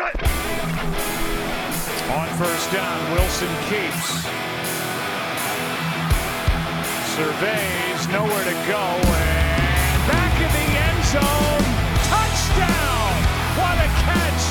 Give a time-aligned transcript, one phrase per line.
[0.00, 0.06] On
[2.38, 4.22] first down, Wilson keeps.
[7.16, 11.64] Surveys, nowhere to go, and back in the end zone.
[12.06, 13.10] Touchdown!
[13.58, 14.44] What a catch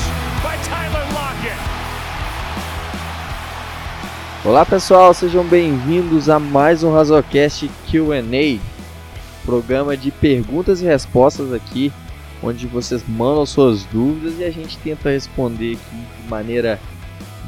[0.44, 1.62] by Tyler Lockett.
[4.44, 8.60] Olá pessoal, sejam bem-vindos a mais um Razocast Q&A,
[9.46, 11.94] programa de perguntas e respostas aqui,
[12.42, 16.80] onde vocês mandam suas dúvidas e a gente tenta responder aqui de maneira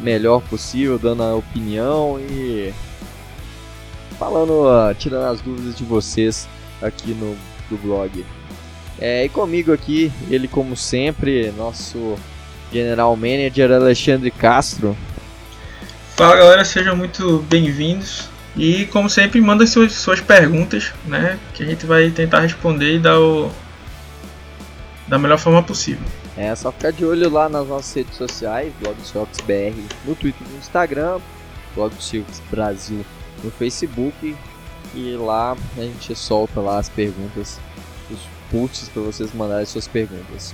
[0.02, 2.73] melhor possível, dando a opinião e
[4.17, 6.48] falando, tirando as dúvidas de vocês
[6.81, 7.38] aqui no
[7.70, 8.26] do blog.
[9.00, 12.17] É, e comigo aqui, ele como sempre, nosso
[12.72, 14.98] General Manager Alexandre Castro.
[16.16, 18.30] Fala galera, sejam muito bem-vindos.
[18.58, 21.40] E como sempre, mandem suas, suas perguntas, né?
[21.53, 23.50] Que a gente vai tentar responder e dar o.
[25.09, 26.08] da melhor forma possível.
[26.38, 30.48] É só ficar de olho lá nas nossas redes sociais, Blog Silks BR no Twitter
[30.48, 31.20] e no Instagram,
[31.75, 33.03] Blog Silks Brasil
[33.44, 34.36] no Facebook
[34.94, 37.59] e lá a gente solta lá as perguntas,
[38.09, 38.19] os
[38.52, 40.53] posts para vocês mandarem suas perguntas.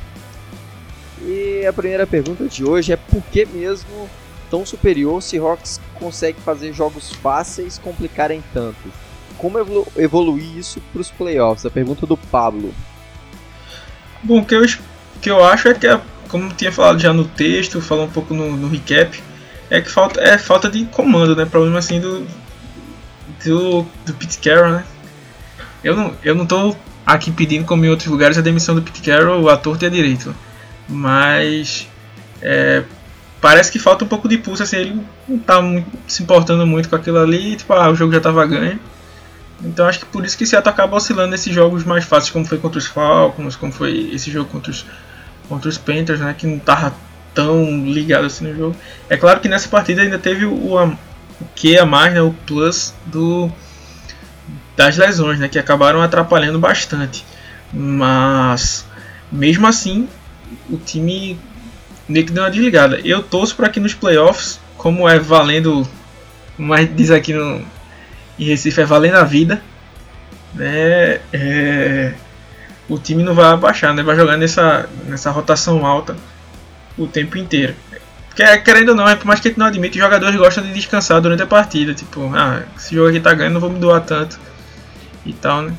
[1.22, 4.10] E a primeira pergunta de hoje é por que mesmo
[4.50, 8.92] tão superior se Seahawks consegue fazer jogos fáceis complicarem tanto?
[9.38, 11.66] Como evolu evoluir isso para os playoffs?
[11.66, 12.74] A pergunta do Pablo.
[14.26, 14.66] Bom, o que eu
[15.22, 15.88] que eu acho é que,
[16.28, 19.22] como tinha falado já no texto, falou um pouco no, no, recap,
[19.70, 21.46] é que falta, é falta de comando, né?
[21.46, 22.26] Problema assim do,
[23.46, 24.86] do, do Pete Carroll, né?
[25.84, 29.02] Eu não, eu não tô aqui pedindo, como em outros lugares, a demissão do Pete
[29.02, 30.36] Carroll, a torto e a direito.
[30.90, 31.88] Mas
[32.42, 32.84] é,
[33.40, 36.90] parece que falta um pouco de pulso, assim, ele não tá muito, se importando muito
[36.90, 38.80] com aquilo ali, tipo, ah, o jogo já tava ganho.
[39.66, 42.58] Então acho que por isso que Seattle acaba oscilando nesses jogos mais fáceis, como foi
[42.58, 44.86] contra os Falcons, como foi esse jogo contra os,
[45.50, 46.94] contra os Panthers, né, que não tava
[47.34, 48.76] tão ligado assim no jogo.
[49.10, 50.98] É claro que nessa partida ainda teve o, o,
[51.56, 53.52] que a mais, né, o plus do
[54.78, 57.26] das lesões, né, que acabaram atrapalhando bastante.
[57.74, 58.86] Mas
[59.32, 60.08] mesmo assim,
[60.70, 61.40] o time
[62.08, 63.00] meio que deu uma desligada.
[63.04, 65.88] Eu torço para que nos playoffs, como é valendo,
[66.58, 67.66] mas diz aqui no
[68.38, 69.62] em Recife é valendo a vida,
[70.54, 71.20] né?
[71.32, 72.14] É,
[72.88, 74.04] o time não vai abaixar, né?
[74.04, 76.16] Vai jogar nessa, nessa rotação alta
[76.98, 77.76] o tempo inteiro.
[78.28, 80.64] Porque, querendo ou não, é por mais que a gente não admite, os jogadores gostam
[80.64, 81.94] de descansar durante a partida.
[81.94, 84.38] Tipo, ah, esse jogo aqui tá ganhando, não vou me doar tanto.
[85.26, 85.74] E tal, né?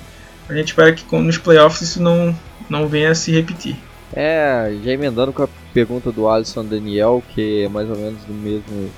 [0.49, 2.35] A gente espera que nos playoffs isso não,
[2.69, 3.77] não venha a se repetir.
[4.13, 8.33] É, já emendando com a pergunta do Alisson Daniel, que é mais ou menos do
[8.33, 8.91] mesmo,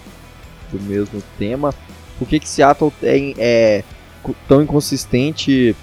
[0.70, 1.74] do mesmo tema.
[2.18, 3.84] Por que, que Seattle tem, é
[4.46, 5.74] tão inconsistente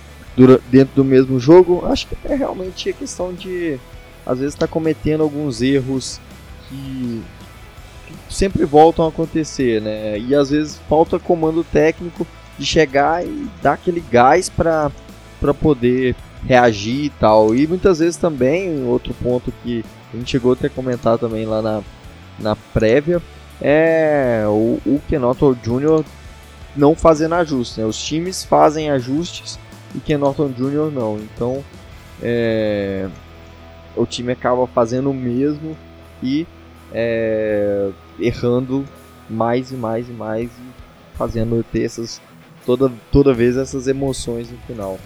[0.69, 1.85] dentro do mesmo jogo?
[1.85, 3.79] Acho que é realmente a questão de
[4.25, 6.19] às vezes estar tá cometendo alguns erros
[6.67, 7.21] que,
[8.07, 10.19] que, sempre voltam a acontecer, né?
[10.19, 14.91] E às vezes falta comando técnico de chegar e dar aquele gás para
[15.39, 16.15] para poder
[16.47, 17.53] reagir e tal.
[17.55, 21.61] E muitas vezes também, outro ponto que a gente chegou a ter comentado também lá
[21.61, 21.83] na,
[22.39, 23.21] na prévia,
[23.61, 26.03] é o, o Kenoto Jr
[26.75, 27.77] não fazendo ajustes.
[27.77, 27.85] Né?
[27.85, 29.59] Os times fazem ajustes
[29.93, 30.91] e Ken Norton Jr.
[30.93, 31.17] não.
[31.17, 31.63] Então
[32.21, 33.07] é,
[33.95, 35.77] o time acaba fazendo o mesmo
[36.21, 36.45] e
[36.93, 38.85] é, errando
[39.29, 42.21] mais e mais e mais e fazendo ter essas
[42.65, 44.99] toda, toda vez essas emoções no final.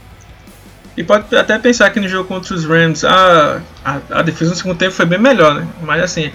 [0.97, 4.57] E pode até pensar que no jogo contra os Rams a, a, a defesa no
[4.57, 5.67] segundo tempo foi bem melhor, né?
[5.81, 6.31] Mas assim,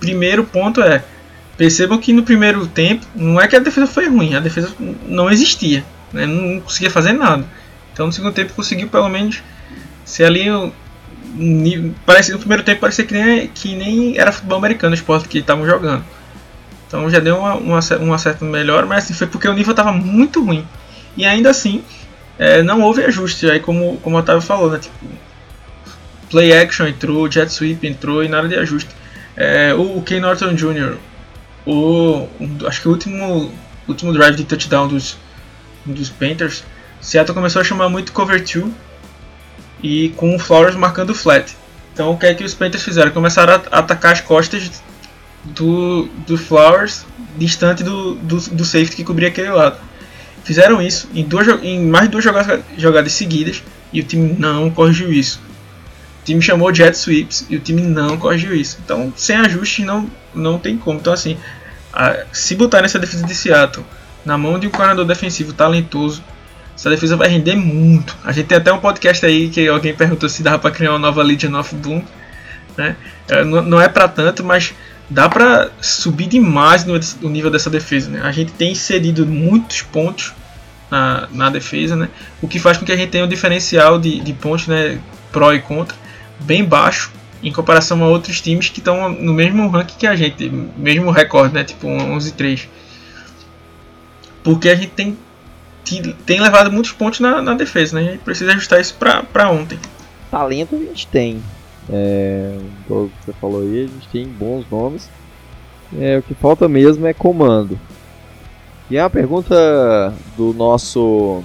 [0.00, 1.04] primeiro ponto é
[1.58, 4.72] Percebam que no primeiro tempo, não é que a defesa foi ruim, a defesa
[5.08, 6.24] não existia, né?
[6.24, 7.44] não conseguia fazer nada.
[7.92, 9.42] Então no segundo tempo conseguiu pelo menos
[10.04, 10.46] ser ali.
[12.06, 15.38] Parece, no primeiro tempo parecia que nem, que nem era futebol americano o esporte que
[15.38, 16.04] estavam jogando.
[16.86, 19.90] Então já deu uma, uma, uma certa melhor, mas assim, foi porque o nível estava
[19.90, 20.64] muito ruim.
[21.16, 21.82] E ainda assim,
[22.38, 24.78] é, não houve ajuste, aí como, como o Otávio falou, né?
[24.78, 24.94] Tipo,
[26.30, 28.90] play action entrou, jet sweep entrou e nada de ajuste.
[29.36, 31.07] É, o Ken Norton Jr
[31.68, 32.28] o
[32.66, 33.52] acho que o último
[33.86, 35.16] último drive de touchdown dos
[35.84, 36.64] dos Panthers,
[37.00, 38.72] Seattle começou a chamar muito cover 2
[39.82, 41.56] e com o Flowers marcando flat.
[41.92, 43.10] Então o que é que os Panthers fizeram?
[43.10, 44.82] Começaram a atacar as costas
[45.44, 47.04] do, do Flowers
[47.36, 49.78] distante do, do, do safety que cobria aquele lado.
[50.44, 53.62] Fizeram isso em, duas, em mais duas jogadas, jogadas seguidas
[53.92, 55.40] e o time não corrigiu isso.
[56.22, 58.78] O time chamou jet sweeps e o time não corrigiu isso.
[58.84, 60.98] Então, sem ajuste não, não tem como.
[60.98, 61.38] Então, assim,
[62.32, 63.84] se botar nessa defesa de Seattle
[64.24, 66.22] na mão de um coordenador defensivo talentoso,
[66.74, 68.16] essa defesa vai render muito.
[68.24, 70.98] A gente tem até um podcast aí que alguém perguntou se dava para criar uma
[70.98, 72.02] nova Legion of Doom.
[72.76, 72.94] né?
[73.28, 74.74] É, não é para tanto, mas
[75.10, 76.98] dá para subir demais no,
[77.28, 78.20] nível dessa defesa, né?
[78.22, 80.32] A gente tem cedido muitos pontos
[80.90, 82.08] na, na defesa, né?
[82.40, 85.00] O que faz com que a gente tenha um diferencial de, de pontos, né?
[85.32, 85.96] Pró e contra
[86.40, 87.10] bem baixo
[87.42, 91.54] em comparação a outros times que estão no mesmo ranking que a gente, mesmo recorde,
[91.54, 91.64] né?
[91.64, 92.66] Tipo 11-3.
[94.42, 95.16] Porque a gente tem,
[96.26, 98.08] tem levado muitos pontos na, na defesa, né?
[98.08, 99.78] A gente precisa ajustar isso para ontem.
[100.30, 101.42] Talento a gente tem.
[101.90, 105.08] É, que você falou aí, a gente tem bons nomes.
[105.98, 107.78] É, o que falta mesmo é comando.
[108.90, 111.42] E é uma pergunta do nosso.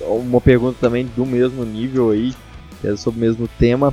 [0.00, 2.32] Uma pergunta também do mesmo nível aí,
[2.80, 3.92] que é sobre o mesmo tema.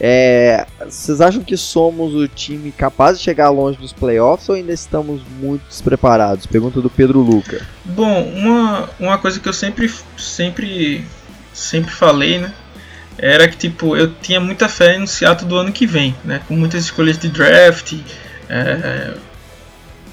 [0.00, 4.72] É, vocês acham que somos o time capaz de chegar longe dos playoffs ou ainda
[4.72, 6.46] estamos muito despreparados?
[6.46, 7.60] Pergunta do Pedro Luca.
[7.84, 11.04] Bom, uma, uma coisa que eu sempre, sempre,
[11.52, 12.52] sempre falei, né?
[13.18, 16.40] Era que tipo, eu tinha muita fé no Seattle do ano que vem, né?
[16.46, 17.94] Com muitas escolhas de draft,
[18.48, 19.14] é,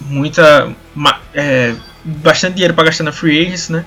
[0.02, 0.74] muita,
[1.36, 3.86] é, bastante dinheiro para gastar na free agents, né?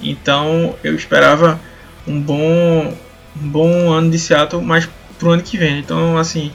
[0.00, 1.60] Então eu esperava
[2.06, 2.96] um bom,
[3.42, 4.88] um bom ano de Seattle, mas
[5.20, 5.78] pro ano que vem.
[5.78, 6.50] Então, assim,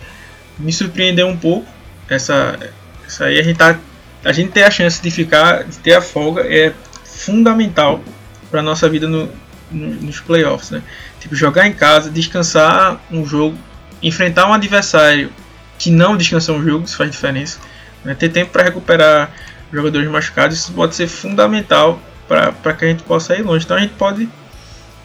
[0.58, 1.68] me surpreendeu um pouco
[2.10, 2.60] essa,
[3.06, 3.40] essa aí.
[3.40, 3.80] A gente, tá,
[4.26, 6.74] a gente ter a chance de ficar, de ter a folga é
[7.06, 8.04] fundamental
[8.52, 9.30] para nossa vida no,
[9.72, 10.82] no, nos playoffs, né?
[11.20, 13.58] Tipo, jogar em casa, descansar um jogo,
[14.02, 15.32] enfrentar um adversário
[15.78, 17.60] que não descansou um jogo, isso faz diferença.
[18.04, 18.14] Né?
[18.14, 19.32] Ter tempo para recuperar
[19.72, 23.66] jogadores machucados, isso pode ser fundamental para que a gente possa ir longe.
[23.66, 24.30] Então a gente pode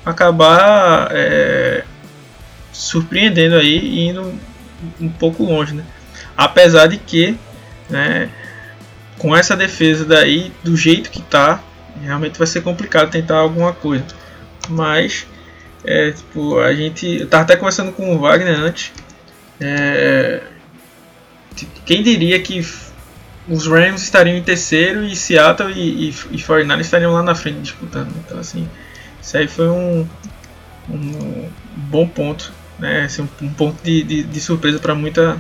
[0.04, 1.84] acabar é,
[2.72, 4.34] surpreendendo aí e indo
[5.00, 5.84] um pouco longe, né?
[6.36, 7.36] Apesar de que,
[7.88, 8.30] né,
[9.18, 11.62] com essa defesa daí, do jeito que tá,
[12.02, 14.06] realmente vai ser complicado tentar alguma coisa.
[14.68, 15.26] Mas,
[15.84, 17.06] é, tipo, a gente.
[17.20, 18.92] Eu tava até conversando com o Wagner antes.
[19.60, 20.42] É,
[21.54, 22.64] tipo, quem diria que
[23.48, 27.60] os Rams estariam em terceiro e Seattle e, e, e 49 estariam lá na frente
[27.60, 28.14] disputando.
[28.24, 28.68] Então, assim,
[29.20, 30.06] isso aí foi um,
[30.88, 35.38] um bom ponto né, assim, um, um ponto de, de, de surpresa para muita,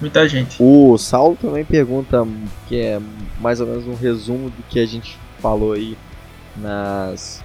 [0.00, 0.56] muita gente.
[0.60, 2.26] O Saulo também pergunta,
[2.68, 3.00] que é
[3.40, 5.96] mais ou menos um resumo do que a gente falou aí
[6.56, 7.42] nas,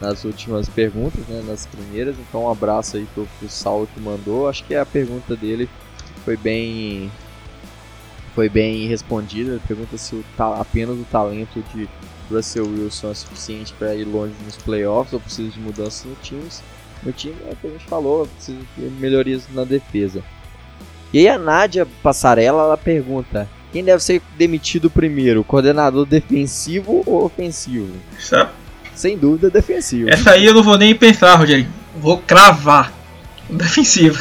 [0.00, 2.16] nas últimas perguntas, né, nas primeiras.
[2.18, 4.48] Então, um abraço aí pro, pro Saulo que mandou.
[4.48, 5.68] Acho que a pergunta dele
[6.24, 7.10] foi bem
[8.34, 9.52] foi bem respondida.
[9.52, 10.24] Ele pergunta se o,
[10.58, 11.88] apenas o talento de
[12.30, 16.48] Russell Wilson é suficiente para ir longe nos playoffs ou precisa de mudanças no time.
[17.02, 20.22] Meu time, é o que a gente falou, precisa de melhorias na defesa.
[21.12, 27.24] E aí a Nádia Passarela, ela pergunta, quem deve ser demitido primeiro, coordenador defensivo ou
[27.24, 27.92] ofensivo?
[28.18, 28.50] Sabe?
[28.94, 30.08] Sem dúvida, defensivo.
[30.10, 31.66] Essa aí eu não vou nem pensar, Rogério.
[31.96, 32.92] Vou cravar.
[33.50, 34.20] Defensivo.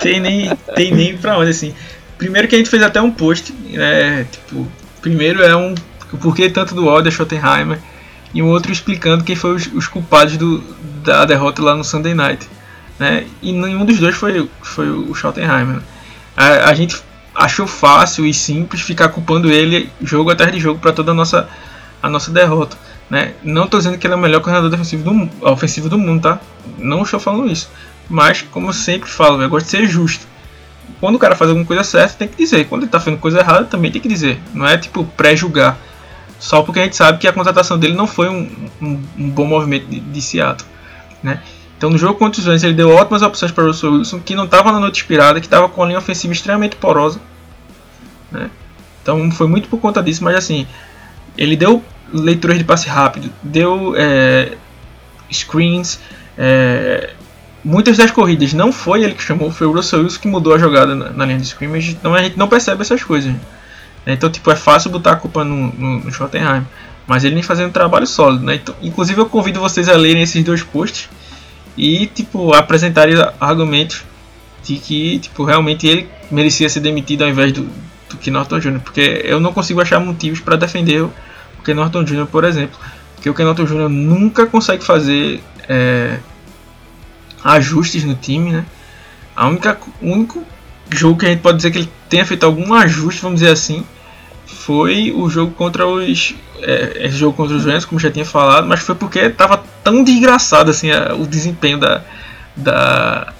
[0.00, 1.74] tem nem, tem nem pra onde, assim.
[2.18, 4.24] Primeiro que a gente fez até um post, né?
[4.30, 4.66] Tipo,
[5.00, 5.74] primeiro é um.
[6.12, 7.78] O porquê tanto do ódio a Schottenheimer
[8.34, 10.62] e um outro explicando quem foi os, os, culpados do,
[11.02, 12.48] da derrota lá no Sunday Night.
[12.98, 13.26] Né?
[13.40, 15.76] E nenhum dos dois foi, foi o Schottenheimer.
[15.76, 15.82] Né?
[16.36, 17.02] A, a, gente
[17.34, 21.48] achou fácil e simples ficar culpando ele jogo atrás de jogo para toda a nossa,
[22.02, 22.76] a nossa derrota.
[23.10, 23.34] Né?
[23.42, 26.40] Não estou dizendo que ele é o melhor corredor defensivo do, ofensivo do mundo, tá?
[26.78, 27.70] Não estou falando isso.
[28.08, 30.26] Mas, como eu sempre falo, eu gosto de ser justo.
[30.98, 32.66] Quando o cara faz alguma coisa certa, tem que dizer.
[32.68, 34.40] Quando ele está fazendo coisa errada, também tem que dizer.
[34.54, 35.78] Não é tipo pré-julgar
[36.42, 39.46] só porque a gente sabe que a contratação dele não foi um, um, um bom
[39.46, 40.68] movimento de, de Seattle.
[41.22, 41.40] Né?
[41.76, 44.34] Então no jogo contra os Rams ele deu ótimas opções para o Russell Wilson, que
[44.34, 47.20] não estava na noite inspirada, que estava com a linha ofensiva extremamente porosa.
[48.30, 48.50] Né?
[49.02, 50.66] Então foi muito por conta disso, mas assim,
[51.36, 54.52] ele deu leituras de passe rápido, deu é,
[55.30, 55.98] screens,
[56.36, 57.10] é,
[57.64, 60.58] muitas das corridas não foi ele que chamou, foi o Russell Wilson que mudou a
[60.58, 63.32] jogada na, na linha de scrimmage, então a gente não percebe essas coisas.
[64.04, 64.14] Né?
[64.14, 66.66] Então, tipo, é fácil botar a culpa no, no, no Schottenheim.
[67.12, 68.54] Mas ele vem fazendo um trabalho sólido, né?
[68.54, 71.10] Então, inclusive, eu convido vocês a lerem esses dois posts
[71.76, 74.02] e, tipo, apresentarem argumentos
[74.64, 77.68] de que, tipo, realmente ele merecia ser demitido ao invés do,
[78.08, 78.80] do que Norton Jr.
[78.80, 81.12] Porque eu não consigo achar motivos para defender o
[81.62, 82.80] Ken Norton Jr., por exemplo.
[83.14, 83.90] Porque o Ken Norton Jr.
[83.90, 86.18] nunca consegue fazer é,
[87.44, 88.64] ajustes no time, né?
[89.36, 90.42] A única, único
[90.88, 93.84] jogo que a gente pode dizer que ele tenha feito algum ajuste, vamos dizer assim,
[94.52, 96.34] foi o jogo contra os.
[96.60, 100.04] É, esse jogo contra os Rams, como já tinha falado, mas foi porque estava tão
[100.04, 102.02] desgraçado assim a, o desempenho da,
[102.56, 103.32] da,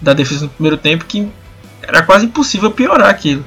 [0.00, 1.26] da defesa no primeiro tempo que
[1.82, 3.44] era quase impossível piorar aquilo,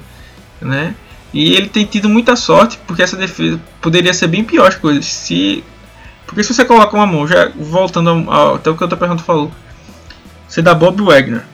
[0.60, 0.94] né?
[1.32, 5.06] E ele tem tido muita sorte porque essa defesa poderia ser bem pior as coisas.
[5.06, 5.62] Se
[6.26, 9.22] porque se você coloca uma mão, já voltando ao, até o que a outra pergunta
[9.22, 9.50] falou,
[10.46, 11.44] você dá Bob Wagner,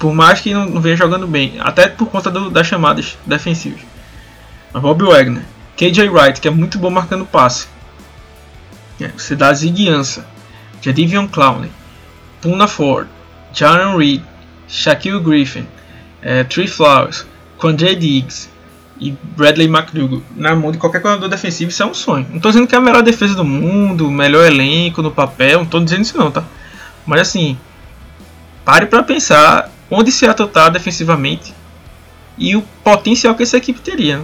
[0.00, 3.82] Por mais que não, não venha jogando bem, até por conta do, das chamadas defensivas.
[4.72, 5.42] Mas Bob Wagner,
[5.76, 7.68] KJ Wright, que é muito bom marcando passe.
[8.98, 10.24] É, você dá Ziggy Ansah,
[10.80, 11.70] Jadivion Clowney,
[12.40, 13.08] Puna Ford,
[13.52, 14.22] Jaron Reed,
[14.66, 15.66] Shaquille Griffin,
[16.22, 17.26] é, Tree Flowers,
[17.58, 18.48] Quandre Diggs
[18.98, 22.26] e Bradley McDougall na mão de qualquer coordenador defensivo, isso é um sonho.
[22.30, 25.64] Não estou dizendo que é a melhor defesa do mundo, melhor elenco no papel, não
[25.64, 26.42] estou dizendo isso não, tá?
[27.04, 27.58] Mas assim,
[28.64, 31.52] pare para pensar onde Seattle está defensivamente
[32.38, 34.22] e o potencial que essa equipe teria.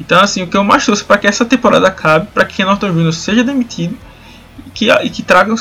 [0.00, 2.92] Então, assim, o que eu mais torço para que essa temporada acabe, para que Norton
[2.92, 3.12] Jr.
[3.12, 3.96] seja demitido
[4.66, 5.54] e que, e que traga,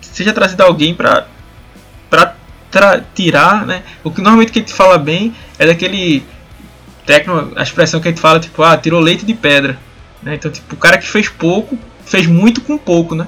[0.00, 1.26] seja trazido alguém para
[3.14, 3.82] tirar, né?
[4.02, 6.24] O que normalmente que a gente fala bem é daquele
[7.06, 9.78] técnico, a expressão que a gente fala, tipo, ah, tirou leite de pedra.
[10.22, 10.34] Né?
[10.36, 13.26] Então, tipo, o cara que fez pouco, fez muito com pouco, né?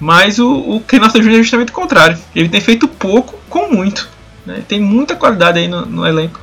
[0.00, 1.30] Mas o, o Ken Jr.
[1.30, 2.18] é justamente o contrário.
[2.34, 4.08] Ele tem feito pouco com muito.
[4.46, 4.62] Né?
[4.66, 6.40] Tem muita qualidade aí no, no elenco,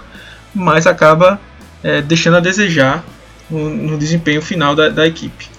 [0.53, 1.39] mas acaba
[1.83, 3.03] é, deixando a desejar
[3.49, 5.49] no, no desempenho final da, da equipe.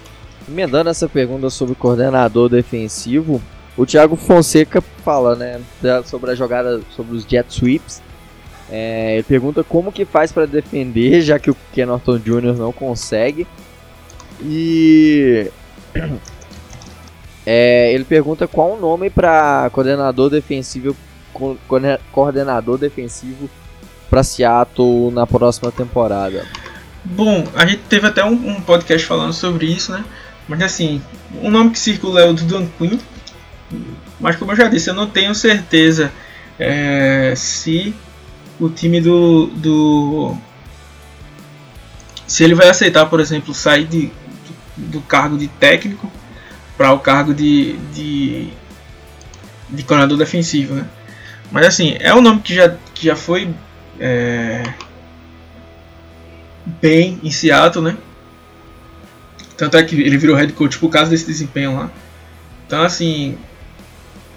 [0.49, 3.41] Emendando essa pergunta sobre o coordenador defensivo,
[3.77, 5.61] o Thiago Fonseca fala, né,
[6.05, 8.03] sobre a jogada, sobre os jet sweeps.
[8.71, 12.57] É, ele pergunta como que faz para defender, já que o Ken Norton Jr.
[12.57, 13.47] não consegue.
[14.43, 15.51] E
[17.45, 20.97] é, ele pergunta qual o nome para coordenador defensivo,
[22.13, 23.49] coordenador defensivo
[24.09, 26.45] para Seattle na próxima temporada.
[27.05, 30.05] Bom, a gente teve até um, um, podcast falando sobre isso, né?
[30.49, 31.01] Mas assim,
[31.43, 32.99] o nome que circula é o do Dan Quinn.
[34.19, 36.13] Mas como eu já disse, eu não tenho certeza
[36.59, 37.95] é, se
[38.59, 40.37] o time do, do.
[42.27, 44.07] Se ele vai aceitar, por exemplo, sair de,
[44.77, 46.11] do, do cargo de técnico
[46.77, 48.49] para o cargo de, de,
[49.71, 50.87] de coordenador defensivo, né?
[51.51, 53.53] Mas assim, é um nome que já, que já foi
[53.99, 54.63] é,
[56.81, 57.97] bem em Seattle, né?
[59.57, 61.91] Tanto é que ele virou head coach por causa desse desempenho lá.
[62.67, 63.37] Então, assim.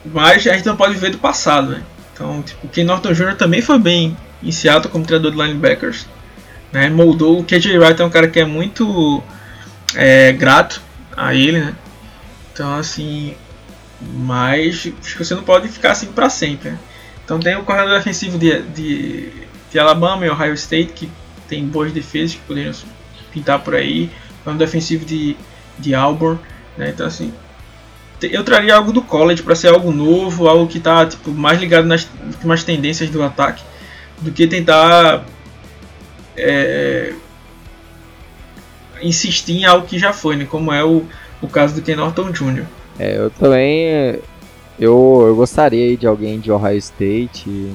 [0.06, 1.84] Mas a gente não pode ver do passado, né?
[2.14, 3.36] Então, tipo, Ken Norton Jr.
[3.38, 6.06] também foi bem em Seattle como treinador de linebackers.
[6.74, 6.90] Né?
[6.90, 7.40] Moldou.
[7.40, 9.24] O KJ Wright é um cara que é muito
[9.96, 10.82] é, grato
[11.16, 11.76] a ele, né?
[12.52, 13.36] Então, assim.
[14.02, 16.72] Mas você não pode ficar assim para sempre.
[16.72, 16.80] Né?
[17.24, 19.30] Então, tem o corredor defensivo de, de,
[19.72, 21.10] de Alabama e Ohio State que
[21.48, 22.74] tem boas defesas que poderiam
[23.32, 24.10] pintar por aí.
[24.44, 25.38] Plano defensivo de,
[25.80, 26.40] de Auburn.
[26.78, 26.90] Né?
[26.90, 27.34] Então, assim,
[28.22, 31.86] eu traria algo do college para ser algo novo, algo que está tipo, mais ligado
[31.86, 33.64] nas últimas tendências do ataque,
[34.22, 35.26] do que tentar
[36.38, 37.14] é,
[39.02, 40.46] insistir em algo que já foi, né?
[40.46, 41.06] como é o,
[41.42, 42.66] o caso do Ken Norton Jr.
[43.00, 44.20] É, eu também
[44.80, 47.72] eu, eu gostaria de alguém de Ohio State,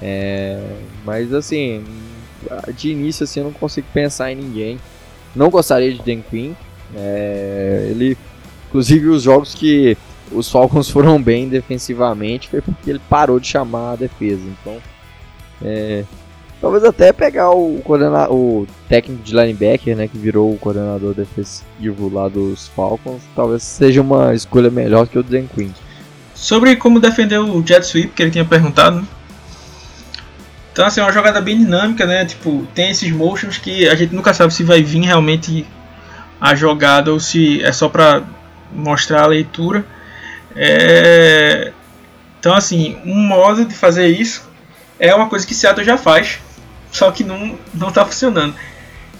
[0.00, 0.62] é,
[1.04, 1.84] mas assim,
[2.76, 4.78] de início assim, eu não consigo pensar em ninguém.
[5.34, 6.52] Não gostaria de Dan Quinn.
[6.94, 8.16] É, ele,
[8.68, 9.96] inclusive, os jogos que
[10.30, 14.42] os Falcons foram bem defensivamente foi porque ele parou de chamar a defesa.
[14.60, 14.78] Então,
[15.62, 16.04] é,
[16.60, 17.80] talvez até pegar o,
[18.30, 24.00] o técnico de linebacker, né, que virou o coordenador defensivo lá dos Falcons, talvez seja
[24.00, 25.70] uma escolha melhor que o Dan Quinn.
[26.34, 29.06] Sobre como defender o jet sweep que ele tinha perguntado, né?
[30.72, 32.24] Então, assim, é uma jogada bem dinâmica, né?
[32.24, 35.66] Tipo, tem esses motions que a gente nunca sabe se vai vir realmente
[36.40, 38.22] a jogada ou se é só para
[38.72, 39.84] mostrar a leitura.
[40.54, 41.72] É...
[42.38, 44.48] Então, assim, um modo de fazer isso
[45.00, 46.38] é uma coisa que Seattle já faz,
[46.90, 48.54] só que não não está funcionando.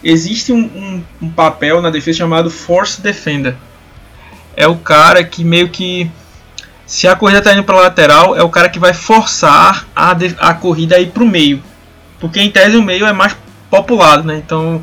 [0.02, 3.56] Existe um, um, um papel na defesa chamado Force Defender.
[4.56, 6.10] É o cara que meio que
[6.86, 10.54] se a corrida está indo para lateral, é o cara que vai forçar a, a
[10.54, 11.62] corrida a ir para o meio.
[12.18, 13.36] Porque em tese o meio é mais
[13.68, 14.36] populado, né?
[14.36, 14.82] Então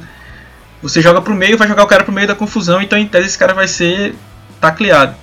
[0.81, 2.97] você joga para o meio, vai jogar o cara para o meio da confusão, então
[2.97, 4.15] em tese esse cara vai ser
[4.61, 5.15] tacleado.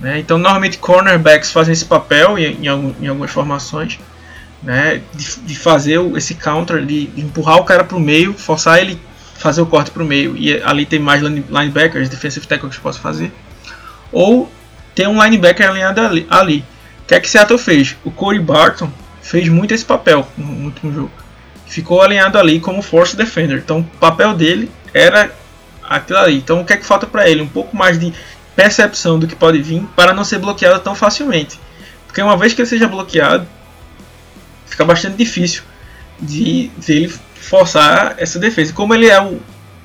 [0.00, 0.20] Né?
[0.20, 3.98] Então normalmente cornerbacks fazem esse papel em, em algumas formações.
[4.66, 5.00] Né?
[5.14, 9.00] De, de, fazer esse counter, de, empurrar o cara para o meio, forçar ele
[9.38, 10.36] fazer o corte para o meio.
[10.36, 13.32] E ali tem mais linebackers, defensive tackles que posso fazer.
[14.10, 14.50] Ou
[14.92, 16.26] tem um linebacker alinhado ali.
[16.28, 16.64] ali.
[17.04, 17.96] O que é que Seattle fez?
[18.04, 18.90] O Corey Barton
[19.22, 21.12] fez muito esse papel no último jogo.
[21.66, 23.58] Ficou alinhado ali como force defender.
[23.58, 25.32] Então o papel dele era
[25.88, 26.38] aquilo ali.
[26.38, 27.40] Então o que é que falta para ele?
[27.40, 28.12] Um pouco mais de
[28.56, 31.60] percepção do que pode vir para não ser bloqueado tão facilmente.
[32.06, 33.46] Porque uma vez que ele seja bloqueado,
[34.66, 35.62] fica bastante difícil
[36.20, 38.72] de, de ele forçar essa defesa.
[38.72, 39.40] Como ele é o,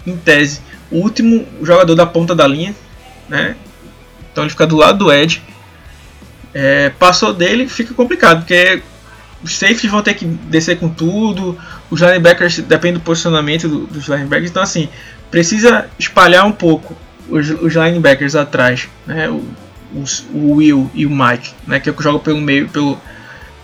[0.05, 2.75] em tese, o último jogador da ponta da linha,
[3.29, 3.55] né?
[4.31, 5.41] Então ele fica do lado do Ed.
[6.53, 8.81] É, passou dele fica complicado, porque
[9.41, 11.57] os safeties vão ter que descer com tudo,
[11.89, 14.89] os linebackers depende do posicionamento do, dos linebackers, então assim,
[15.31, 16.95] precisa espalhar um pouco
[17.29, 19.29] os, os linebackers atrás, né?
[19.29, 19.43] O,
[19.95, 21.79] os, o Will e o Mike, né?
[21.79, 22.99] Que é joga pelo meio, pelo,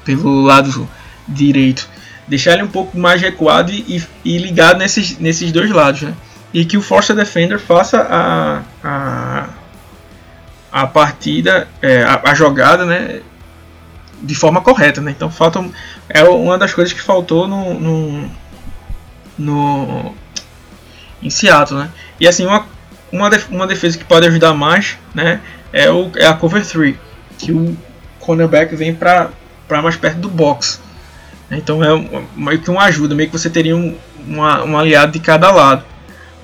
[0.06, 0.90] pelo lado
[1.28, 1.88] direito.
[2.28, 6.14] Deixar ele um pouco mais recuado e, e ligado nesses, nesses dois lados, né?
[6.54, 9.50] E que o Force Defender faça a, a,
[10.72, 13.22] a partida, é, a, a jogada, né?
[14.22, 15.12] de forma correta, né?
[15.12, 15.64] Então falta
[16.10, 18.32] é uma das coisas que faltou no, no,
[19.38, 20.16] no
[21.22, 21.90] em Seattle, né?
[22.20, 22.66] E assim uma
[23.12, 25.42] uma, def, uma defesa que pode ajudar mais, né?
[25.72, 26.96] É o é a cover 3,
[27.38, 27.78] que o
[28.20, 29.32] cornerback vem para
[29.70, 30.82] mais perto do box.
[31.50, 31.90] Então é
[32.36, 33.96] meio que uma ajuda, meio que você teria um,
[34.28, 35.84] uma, um aliado de cada lado.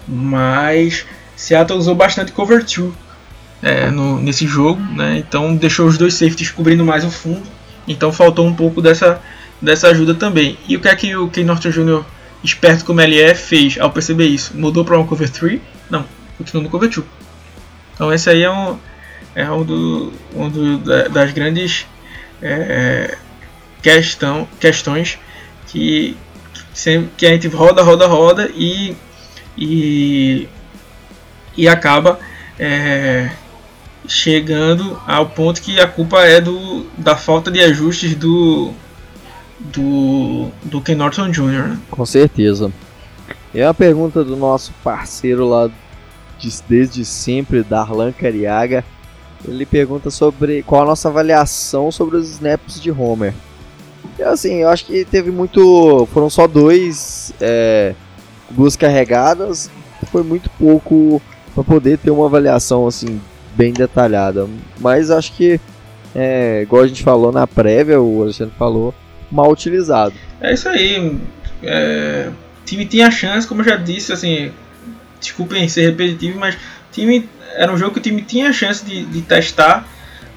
[0.08, 1.06] Mas
[1.36, 2.94] Seattle usou bastante cover 2
[3.62, 5.18] é, no, nesse jogo, né?
[5.18, 7.44] Então deixou os dois safeties cobrindo mais o fundo
[7.88, 9.22] então faltou um pouco dessa,
[9.62, 10.58] dessa ajuda também.
[10.68, 12.04] E o que é que o Ken Norton Jr.,
[12.44, 14.56] esperto como ele é, fez ao perceber isso?
[14.56, 15.60] Mudou para um cover 3?
[15.90, 16.06] Não,
[16.38, 17.06] continuou no cover 2.
[17.94, 18.78] Então esse aí é um,
[19.36, 20.78] é um, do, um do,
[21.10, 21.86] das grandes
[22.42, 23.18] é,
[23.84, 25.20] questão, questões
[25.68, 26.18] que,
[27.18, 28.96] que a gente roda, roda, roda e,
[29.56, 30.48] e,
[31.56, 32.18] e acaba
[32.58, 33.30] é,
[34.08, 38.74] chegando ao ponto que a culpa é do, da falta de ajustes do
[39.60, 41.70] do, do Ken Norton Jr.
[41.70, 41.80] Né?
[41.90, 42.72] Com certeza.
[43.54, 45.70] É a pergunta do nosso parceiro lá
[46.38, 48.84] de, desde sempre, Darlan Cariaga.
[49.48, 53.34] Ele pergunta sobre qual a nossa avaliação sobre os snaps de Homer.
[54.26, 56.08] Assim, eu acho que teve muito.
[56.14, 57.34] Foram só dois.
[57.40, 57.94] É,
[58.50, 59.70] duas carregadas.
[60.12, 61.22] Foi muito pouco
[61.54, 63.22] para poder ter uma avaliação assim
[63.56, 64.48] bem detalhada.
[64.80, 65.60] Mas acho que,
[66.16, 68.94] é, igual a gente falou na prévia, o Alexandre falou,
[69.32, 70.14] mal utilizado.
[70.42, 71.18] É isso aí.
[71.62, 74.52] É, o time tinha chance, como eu já disse, assim,
[75.20, 76.58] desculpem ser repetitivo, mas
[76.92, 79.88] time era um jogo que o time tinha chance de, de testar,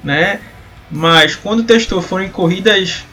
[0.03, 0.39] né?
[0.89, 3.05] Mas quando testou foram em corridas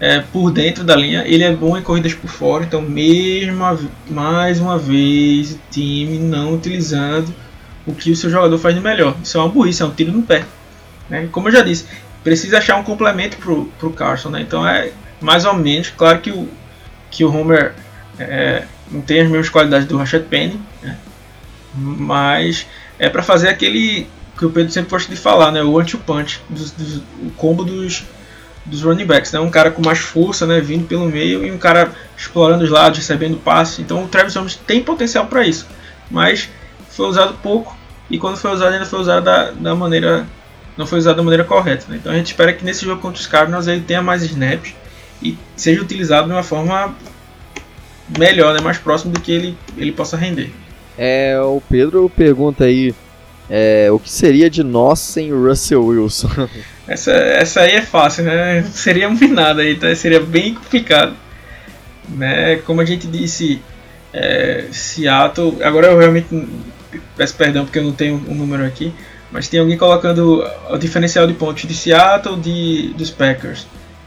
[0.00, 3.62] é, por dentro da linha, ele é bom em corridas por fora, então mesmo
[4.08, 7.34] mais uma vez o time não utilizando
[7.86, 9.14] o que o seu jogador faz de melhor.
[9.22, 10.44] Isso é uma burrice, é um tiro no pé.
[11.08, 11.28] Né?
[11.30, 11.84] Como eu já disse,
[12.24, 14.30] precisa achar um complemento pro, pro Carson.
[14.30, 14.40] Né?
[14.40, 16.48] Então é mais ou menos, claro que o,
[17.10, 17.74] que o Homer
[18.18, 20.96] é, não tem as mesmas qualidades do Rashad Penny, né?
[21.74, 22.66] mas
[22.98, 24.06] é para fazer aquele
[24.38, 25.62] que o Pedro sempre gosta de falar, né?
[25.62, 26.40] o anti-punch,
[27.22, 28.04] o combo dos,
[28.64, 29.32] dos running backs.
[29.32, 29.40] Né?
[29.40, 30.60] Um cara com mais força né?
[30.60, 33.82] vindo pelo meio e um cara explorando os lados, recebendo passe.
[33.82, 35.66] Então o Travis Holmes tem potencial para isso.
[36.10, 36.48] Mas
[36.90, 37.76] foi usado pouco
[38.10, 40.26] e quando foi usado ainda foi usado da, da maneira
[40.76, 41.86] não foi usado da maneira correta.
[41.88, 41.96] Né?
[41.96, 44.74] Então a gente espera que nesse jogo contra os Cardinals ele tenha mais snaps
[45.22, 46.94] e seja utilizado de uma forma
[48.18, 48.60] melhor, né?
[48.60, 50.50] mais próximo do que ele, ele possa render.
[50.96, 52.94] É, o Pedro pergunta aí
[53.50, 56.28] é, o que seria de nós sem o Russell Wilson?
[56.86, 58.62] essa, essa aí é fácil, né?
[58.72, 59.92] Seria um nada aí, tá?
[59.96, 61.16] seria bem complicado.
[62.08, 62.56] Né?
[62.58, 63.60] Como a gente disse,
[64.12, 65.58] é, Seattle.
[65.64, 66.28] Agora eu realmente
[67.16, 68.94] peço perdão porque eu não tenho um número aqui,
[69.32, 73.66] mas tem alguém colocando o diferencial de pontos de Seattle de dos Packers.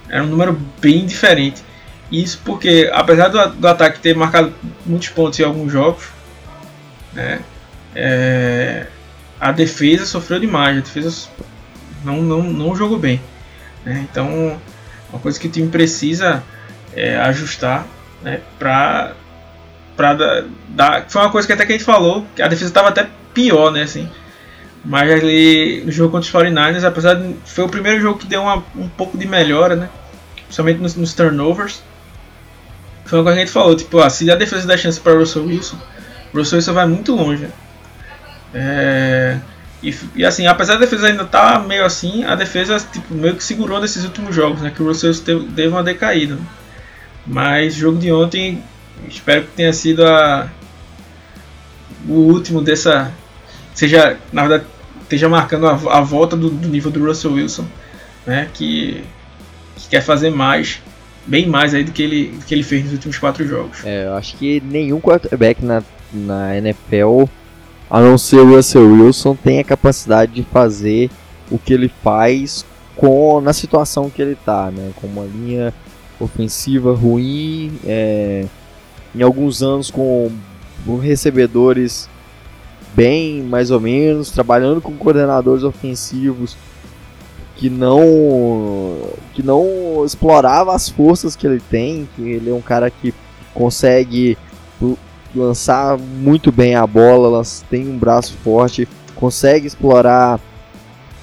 [0.09, 1.61] Era um número bem diferente.
[2.09, 4.53] Isso porque, apesar do, do ataque ter marcado
[4.85, 6.05] muitos pontos em alguns jogos,
[7.13, 7.39] né,
[7.95, 8.85] é,
[9.43, 10.77] a defesa sofreu demais.
[10.77, 11.27] A defesa
[12.03, 13.21] não, não, não jogou bem.
[13.85, 14.59] Né, então,
[15.09, 16.41] uma coisa que o time precisa
[16.95, 17.85] é ajustar
[18.21, 19.13] né, para
[19.95, 22.71] Pra dar, dar, foi uma coisa que até que a gente falou, que a defesa
[22.71, 24.09] estava até pior, né, assim.
[24.83, 28.41] Mas ali no jogo contra os 49ers, apesar de foi o primeiro jogo que deu
[28.41, 29.89] uma, um pouco de melhora, né?
[30.45, 31.83] Principalmente nos, nos, turnovers.
[33.05, 35.45] Foi coisa que a gente falou, tipo, ah, se a defesa der chance para Russell
[35.45, 35.77] Wilson,
[36.33, 37.43] Russell Wilson vai muito longe.
[37.43, 37.51] Né?
[38.53, 39.39] É,
[39.81, 43.35] e, e, assim, apesar da defesa ainda estar tá meio assim, a defesa tipo, meio
[43.35, 44.71] que segurou nesses últimos jogos, né?
[44.73, 46.37] Que o Russell teve, uma decaída.
[47.25, 48.61] Mas o jogo de ontem
[49.07, 50.49] Espero que tenha sido a,
[52.07, 53.11] o último dessa.
[53.73, 54.65] Seja, na verdade,
[55.01, 57.65] esteja marcando a, a volta do, do, nível do Russell Wilson,
[58.25, 58.47] né?
[58.53, 59.03] Que,
[59.75, 60.81] que, quer fazer mais,
[61.25, 63.83] bem mais aí do que ele, do que ele fez nos últimos quatro jogos.
[63.83, 67.23] É, eu acho que nenhum quarterback na, na NFL,
[67.89, 71.09] a não ser o Russell Wilson, tem a capacidade de fazer
[71.51, 72.65] o que ele faz
[72.95, 74.91] com na situação que ele está, né?
[74.95, 75.73] Com uma linha
[76.19, 78.45] ofensiva ruim, é,
[79.15, 80.31] em alguns anos com
[81.01, 82.09] recebedores
[82.95, 86.55] bem mais ou menos, trabalhando com coordenadores ofensivos
[87.55, 88.01] que não
[89.33, 93.13] que não explorava as forças que ele tem, que ele é um cara que
[93.53, 94.37] consegue
[95.35, 100.39] lançar muito bem a bola, tem um braço forte, consegue explorar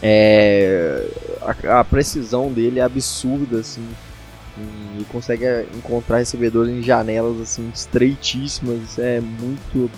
[0.03, 1.07] é,
[1.43, 3.87] a, a, precisão dele é absurda assim
[4.99, 5.45] e consegue
[5.75, 9.91] encontrar recebedores em janelas assim estreitíssimas, isso é muito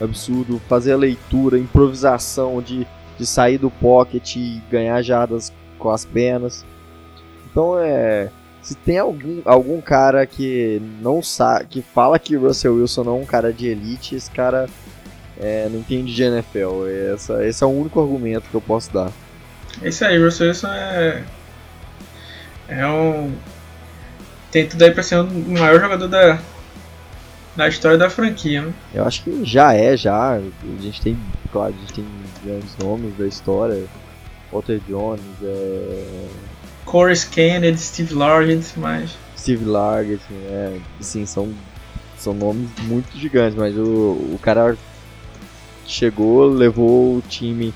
[0.00, 0.60] absurdo.
[0.68, 2.86] Fazer a leitura, improvisação de,
[3.18, 6.64] de sair do pocket e ganhar jardas com as pernas.
[7.50, 8.30] Então é.
[8.68, 13.20] Se tem algum, algum cara que não sabe, que fala que Russell Wilson não é
[13.22, 14.68] um cara de elite, esse cara
[15.40, 16.86] é, não entende de NFL.
[17.14, 19.10] Essa, esse é o único argumento que eu posso dar.
[19.80, 21.24] É isso aí, Russell Wilson é.
[22.68, 23.32] É um.
[24.52, 26.38] Tem tudo aí pra ser o maior jogador da,
[27.56, 28.74] na história da franquia, né?
[28.92, 30.34] Eu acho que já é, já.
[30.34, 30.42] A
[30.78, 31.18] gente tem,
[31.50, 32.06] claro, a gente tem
[32.44, 33.82] grandes nomes da história.
[34.52, 36.28] Walter Jones, é...
[36.88, 39.14] Corey Kennedy, Steve Largent, mas...
[39.36, 41.52] Steve Largent, é, sim, são,
[42.16, 43.82] são nomes muito gigantes, mas o,
[44.32, 44.74] o cara
[45.86, 47.74] chegou, levou o time,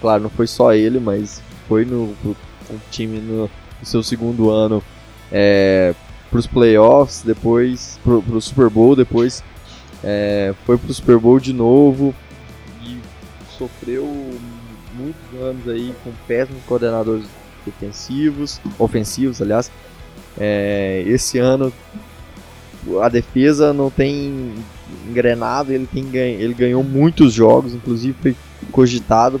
[0.00, 2.36] claro, não foi só ele, mas foi no, o
[2.92, 4.80] time no, no seu segundo ano
[5.32, 5.92] é,
[6.30, 9.42] para os playoffs, depois para o Super Bowl, depois
[10.04, 12.14] é, foi para o Super Bowl de novo
[12.84, 13.00] e
[13.58, 14.06] sofreu
[14.94, 17.26] muitos anos aí com péssimos coordenadores
[17.64, 19.70] defensivos, ofensivos, aliás.
[20.38, 21.72] É, esse ano
[23.00, 24.54] a defesa não tem
[25.08, 28.36] engrenado, ele, tem, ele ganhou muitos jogos, inclusive foi
[28.70, 29.40] cogitado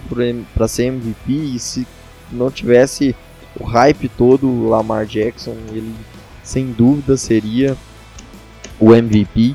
[0.54, 1.86] para ser MVP e se
[2.30, 3.14] não tivesse
[3.58, 5.92] o hype todo, o Lamar Jackson, ele
[6.42, 7.76] sem dúvida seria
[8.80, 9.54] o MVP.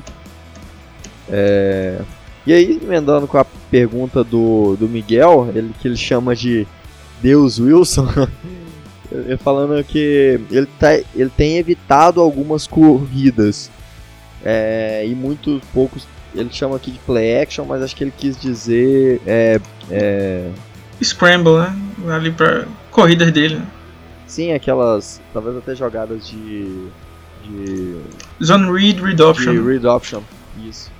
[1.28, 2.00] É...
[2.46, 6.66] E aí, emendando com a pergunta do, do Miguel, ele que ele chama de
[7.20, 8.08] Deus Wilson,
[9.38, 13.70] falando que ele, tá, ele tem evitado algumas corridas
[14.44, 16.06] é, e muito poucos.
[16.34, 20.50] Ele chama aqui de play action, mas acho que ele quis dizer é, é...
[21.02, 21.74] scramble, né?
[22.14, 23.56] Ali para corridas dele.
[23.56, 23.66] Né?
[24.28, 25.20] Sim, aquelas.
[25.32, 26.88] Talvez até jogadas de.
[27.44, 27.96] de.
[28.44, 29.52] Zone Read Read Option.
[29.52, 30.22] De Read Option,
[30.62, 30.92] isso.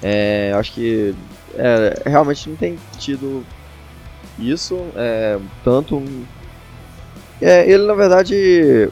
[0.00, 1.14] É, acho que.
[1.56, 3.44] É, realmente não tem tido
[4.38, 4.78] isso.
[4.94, 6.02] É, tanto.
[7.40, 8.88] É, ele na verdade.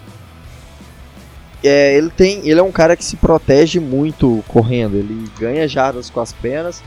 [1.62, 2.48] É, ele tem.
[2.48, 4.96] Ele é um cara que se protege muito correndo.
[4.96, 6.82] Ele ganha jardas com as pernas.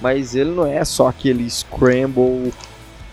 [0.00, 2.52] Mas ele não é só aquele scramble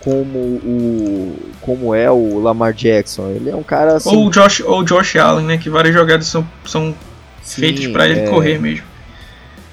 [0.04, 3.30] como o como é o Lamar Jackson.
[3.30, 4.14] Ele é um cara assim.
[4.14, 5.58] Ou o Josh, ou o Josh Allen, né?
[5.58, 6.94] Que várias jogadas são, são
[7.42, 8.28] feitas para ele é...
[8.28, 8.84] correr mesmo.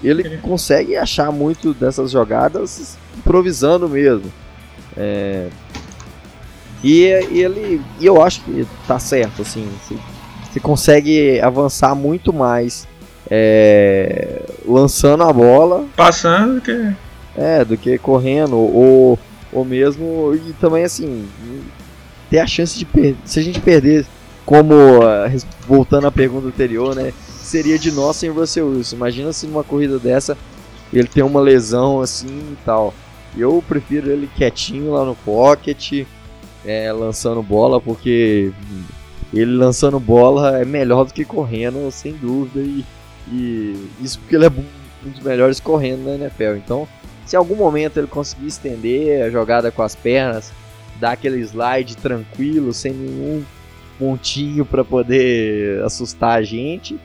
[0.02, 0.38] Ele é.
[0.38, 4.32] consegue achar muito dessas jogadas improvisando mesmo.
[4.96, 5.48] É...
[6.84, 9.70] E, e ele, e eu acho que tá certo, assim.
[9.82, 9.96] Você,
[10.52, 12.88] você consegue avançar muito mais
[13.30, 16.96] é, lançando a bola, passando do que
[17.36, 19.18] é do que correndo ou
[19.52, 20.34] ou mesmo.
[20.34, 21.28] E também, assim,
[22.30, 23.18] ter a chance de perder.
[23.26, 24.06] Se a gente perder,
[24.46, 24.74] como.
[24.74, 27.14] Uh, voltando à pergunta anterior, né?
[27.28, 28.96] Seria de nós sem Russell Wilson.
[28.96, 30.38] Imagina se numa corrida dessa
[30.94, 32.94] ele tem uma lesão assim e tal.
[33.38, 36.06] Eu prefiro ele quietinho lá no pocket,
[36.66, 38.52] é, lançando bola, porque
[39.34, 42.60] ele lançando bola é melhor do que correndo, sem dúvida.
[42.60, 42.86] E,
[43.32, 46.56] e isso porque ele é um dos melhores correndo na NFL.
[46.58, 46.88] Então,
[47.26, 50.52] se em algum momento ele conseguir estender a jogada com as pernas,
[51.00, 53.44] dar aquele slide tranquilo, sem nenhum
[53.98, 57.00] pontinho para poder assustar a gente,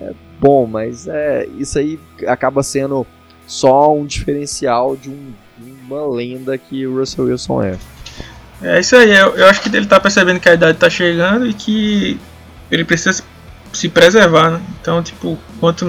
[0.00, 3.06] é bom, mas é, isso aí acaba sendo
[3.46, 5.32] só um diferencial de um,
[5.86, 7.78] uma lenda que o Russell Wilson é.
[8.62, 11.46] É isso aí, eu, eu acho que ele está percebendo que a idade está chegando
[11.46, 12.20] e que
[12.70, 13.22] ele precisa
[13.72, 14.60] se preservar, né?
[14.80, 15.86] Então, tipo, quanto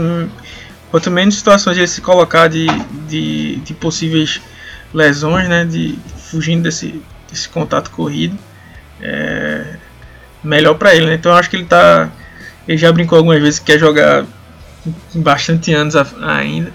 [0.89, 2.67] quanto menos situações ele se colocar de,
[3.07, 4.41] de, de possíveis
[4.93, 5.97] lesões, né, de
[6.29, 8.37] fugindo desse, desse contato corrido,
[9.01, 9.77] é
[10.43, 11.05] melhor para ele.
[11.05, 11.13] Né?
[11.15, 12.09] Então eu acho que ele tá,
[12.67, 14.25] ele já brincou algumas vezes que quer jogar
[15.15, 16.71] bastante anos ainda.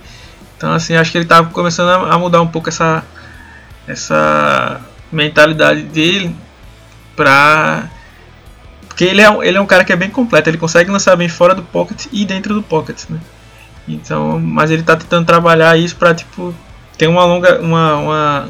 [0.57, 3.05] Então assim acho que ele tá começando a mudar um pouco essa
[3.87, 4.81] essa
[5.17, 6.35] mentalidade dele
[7.15, 7.89] para
[8.87, 11.29] porque ele é, ele é um cara que é bem completo, ele consegue lançar bem
[11.29, 13.19] fora do pocket e dentro do pocket, né?
[13.87, 16.55] Então, mas ele tá tentando trabalhar isso para tipo
[16.97, 18.49] ter uma longa uma, uma,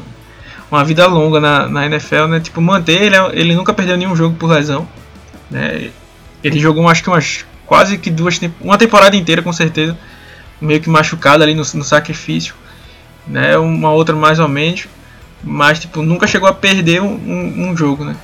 [0.71, 2.39] uma vida longa na, na NFL, né?
[2.39, 4.87] Tipo, manter ele, ele nunca perdeu nenhum jogo por lesão,
[5.51, 5.91] né?
[6.43, 9.97] Ele jogou acho que umas quase que duas uma temporada inteira com certeza,
[10.61, 12.55] meio que machucado ali no, no sacrifício,
[13.27, 13.57] né?
[13.57, 14.87] Uma outra mais ou menos,
[15.43, 18.15] mas tipo, nunca chegou a perder um, um, um jogo, né?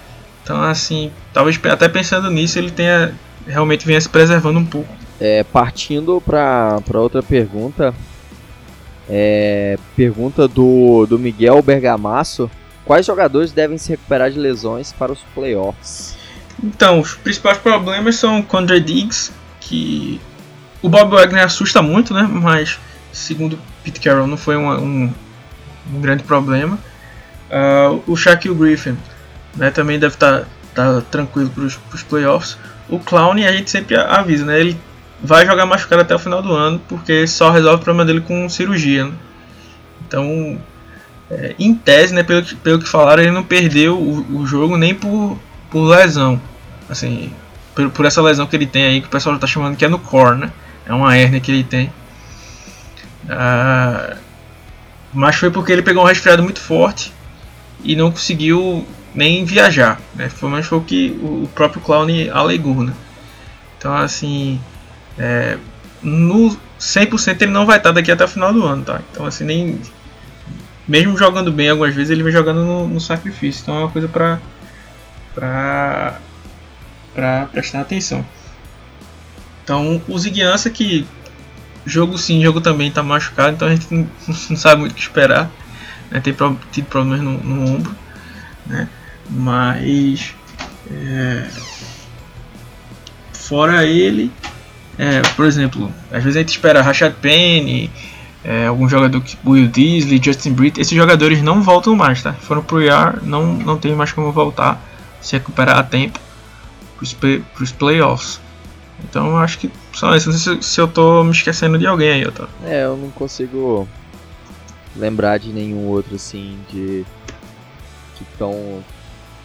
[0.43, 3.13] Então assim, talvez até pensando nisso ele tenha
[3.47, 4.93] realmente venha se preservando um pouco.
[5.19, 7.93] É, partindo para outra pergunta,
[9.09, 12.49] é, pergunta do, do Miguel Bergamasso.
[12.85, 16.17] Quais jogadores devem se recuperar de lesões para os playoffs?
[16.61, 20.19] Então, os principais problemas são o Condre Diggs, que
[20.81, 22.23] o Bob Wagner assusta muito, né?
[22.29, 22.77] Mas,
[23.11, 25.11] segundo Pete Carroll, não foi uma, um,
[25.93, 26.77] um, grande problema.
[27.53, 28.97] Uh, o Shaquille Griffin
[29.55, 30.39] né, também deve estar
[30.73, 32.57] tá, tá tranquilo para os playoffs.
[32.89, 34.59] O Clown, a gente sempre avisa, né?
[34.59, 34.77] Ele
[35.21, 38.49] vai jogar machucado até o final do ano, porque só resolve o problema dele com
[38.49, 39.05] cirurgia.
[39.05, 39.13] Né?
[40.07, 40.59] Então,
[41.29, 44.75] é, em tese, né, pelo, que, pelo que falaram, ele não perdeu o, o jogo
[44.75, 45.37] nem por,
[45.69, 46.41] por lesão.
[46.89, 47.31] Assim,
[47.75, 49.87] por, por, essa lesão que ele tem aí, que o pessoal está chamando que é
[49.87, 50.51] no core, né?
[50.85, 51.93] É uma hérnia que ele tem.
[53.29, 54.17] Ah,
[55.13, 57.13] mas foi porque ele pegou um resfriado muito forte
[57.83, 59.99] e não conseguiu nem viajar.
[60.15, 60.29] Né?
[60.29, 62.83] Foi, mas foi o que o próprio Clown alegou.
[62.83, 62.93] Né?
[63.77, 64.59] Então, assim,
[65.17, 65.57] é,
[66.01, 69.01] no 100% ele não vai estar daqui até o final do ano, tá?
[69.11, 69.81] Então assim, nem
[70.85, 73.61] mesmo jogando bem algumas vezes ele vem jogando no, no sacrifício.
[73.63, 74.39] Então é uma coisa para
[75.33, 76.19] para
[77.13, 78.25] para prestar atenção.
[79.63, 81.07] Então o Ziguiança que
[81.85, 84.07] jogo sim, jogo também está machucado, então a gente não,
[84.49, 85.49] não, sabe muito o que esperar.
[86.13, 86.21] Né?
[86.21, 86.33] Tem
[86.71, 87.93] tido problemas no, no ombro,
[88.67, 88.87] né?
[89.29, 90.33] Mas
[90.89, 91.49] é,
[93.33, 94.31] fora ele
[94.97, 97.89] é, por exemplo, às vezes a gente espera Rashad Penny,
[98.43, 102.33] é, algum jogador que Will Disley, Justin Britt, esses jogadores não voltam mais, tá?
[102.33, 104.79] Foram pro IR, não, não tem mais como voltar,
[105.21, 106.19] se recuperar a tempo
[107.19, 108.39] para os playoffs.
[109.03, 110.29] Então eu acho que só isso.
[110.29, 112.53] Não sei se, se eu tô me esquecendo de alguém aí, Otávio.
[112.63, 113.87] É, eu não consigo
[114.95, 117.05] lembrar de nenhum outro assim de
[118.15, 118.83] que tão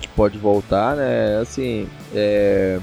[0.00, 1.38] que pode voltar, né?
[1.40, 2.78] Assim, é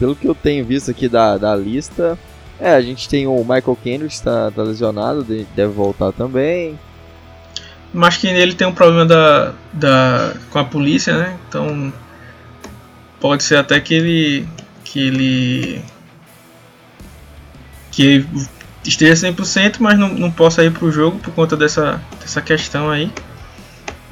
[0.00, 2.18] pelo que eu tenho visto aqui da, da lista,
[2.58, 6.78] é, a gente tem o Michael Kendrick, está tá lesionado, deve voltar também.
[7.92, 11.38] Mas que ele tem um problema da, da, com a polícia, né?
[11.46, 11.92] Então
[13.20, 14.48] pode ser até que ele
[14.84, 15.82] que ele
[17.90, 18.28] que ele
[18.84, 22.90] esteja 100%, mas não, não possa ir para o jogo por conta dessa, dessa questão
[22.90, 23.12] aí.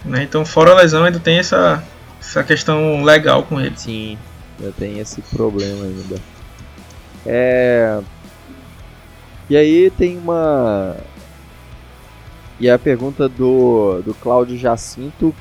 [0.05, 0.23] Né?
[0.23, 1.83] Então, fora a lesão, ainda tem essa,
[2.21, 3.77] essa questão legal com ele.
[3.77, 4.19] Sim.
[4.61, 6.17] Já tem esse problema ainda.
[7.25, 8.01] É.
[9.49, 10.97] E aí tem uma.
[12.61, 15.35] E a pergunta do, do Cláudio Jacinto: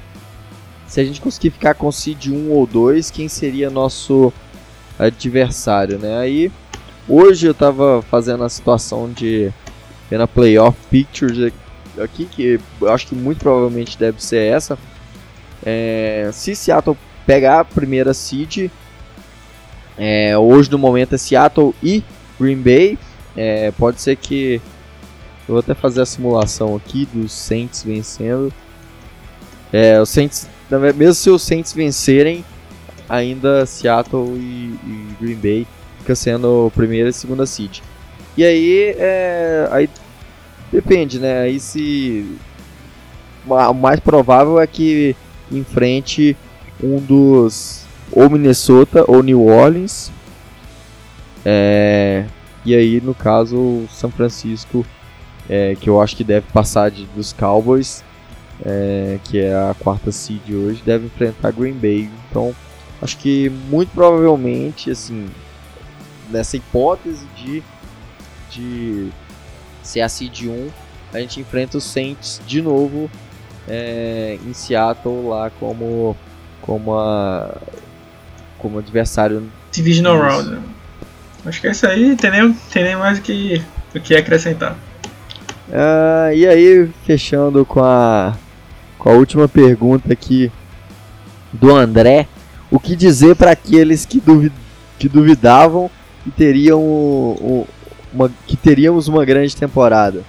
[0.87, 4.31] se a gente conseguir ficar com seed 1 ou 2, quem seria nosso
[4.99, 6.19] adversário, né?
[6.19, 6.51] Aí
[7.07, 9.51] hoje eu tava fazendo a situação de
[10.09, 11.51] na playoff pictures
[12.01, 14.77] aqui, que eu acho que muito provavelmente deve ser essa.
[15.65, 18.69] É, se Seattle pegar a primeira seed,
[19.97, 22.03] é, hoje no momento é Seattle e
[22.39, 22.97] Green Bay.
[23.35, 24.61] É, pode ser que
[25.47, 28.53] eu vou até fazer a simulação aqui dos Saints vencendo.
[29.73, 30.47] É, os Saints,
[30.95, 32.45] mesmo se os Saints vencerem,
[33.09, 35.67] ainda Seattle e, e Green Bay
[36.07, 37.81] fica sendo primeira e segunda seed.
[38.37, 39.89] E aí, é, aí
[40.71, 41.41] depende, né?
[41.41, 42.37] Aí se
[43.45, 45.15] o mais provável é que
[45.51, 46.37] enfrente
[46.81, 50.11] um dos ou Minnesota ou New Orleans.
[51.43, 52.25] É,
[52.63, 54.85] e aí, no caso, São Francisco,
[55.49, 58.03] é, que eu acho que deve passar de, dos Cowboys,
[58.65, 62.09] é, que é a quarta seed hoje, deve enfrentar Green Bay.
[62.29, 62.53] Então,
[63.01, 65.27] acho que muito provavelmente, assim,
[66.29, 67.63] nessa hipótese de,
[68.49, 69.09] de
[69.83, 70.69] ser a seed 1,
[71.13, 73.09] a gente enfrenta os Saints de novo
[73.67, 76.15] é, em Seattle lá como
[76.61, 77.57] como a
[78.57, 79.49] como adversário.
[79.71, 80.49] Divisional Round.
[80.49, 80.61] Né?
[81.45, 83.61] Acho que é isso aí, tem nem, tem nem mais o que,
[83.95, 84.75] o que acrescentar.
[85.69, 88.35] Uh, e aí, fechando com a,
[88.97, 90.51] com a última pergunta aqui
[91.53, 92.27] do André:
[92.71, 94.53] o que dizer para aqueles que, duvid,
[94.97, 95.89] que duvidavam
[96.27, 96.81] que, teriam
[98.13, 100.23] uma, que teríamos uma grande temporada?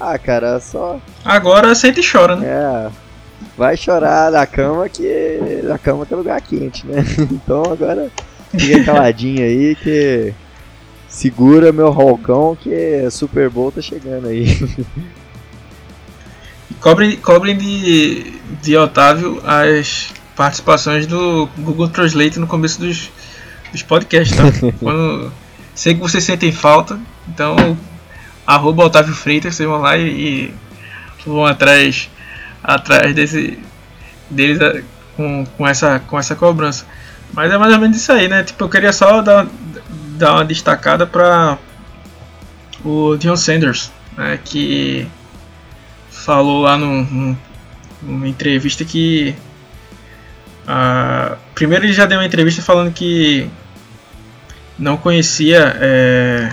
[0.00, 1.00] Ah, cara, só.
[1.24, 2.46] Agora sente e chora, né?
[2.46, 2.90] É,
[3.56, 7.04] vai chorar na cama que na cama é lugar quente, né?
[7.30, 8.10] Então agora
[8.50, 10.34] fica caladinho aí que
[11.08, 14.46] segura meu rolcão que Super Bowl tá chegando aí.
[16.80, 23.10] Cobrem, cobrem de, de Otávio as participações do Google Translate no começo dos,
[23.74, 24.44] dos podcasts, tá?
[24.78, 25.32] Quando,
[25.74, 27.76] sei que vocês sentem falta, então
[28.46, 30.54] arroba Otávio Freitas, vocês vão lá e, e
[31.26, 32.08] vão atrás
[32.62, 33.58] atrás desse
[34.30, 34.82] deles é,
[35.16, 36.86] com, com essa com essa cobrança.
[37.32, 38.44] Mas é mais ou menos isso aí, né?
[38.44, 39.46] Tipo, eu queria só dar,
[40.16, 41.58] dar uma destacada para
[42.84, 45.08] o Dion Sanders, né, que
[46.10, 47.38] falou lá no, no,
[48.02, 49.34] numa entrevista que
[50.68, 53.50] uh, primeiro ele já deu uma entrevista falando que
[54.78, 56.52] não conhecia é,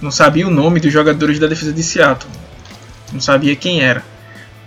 [0.00, 2.30] não sabia o nome dos jogadores da defesa de Seattle
[3.12, 4.02] não sabia quem era